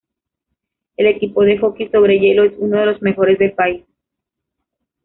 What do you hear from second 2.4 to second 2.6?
es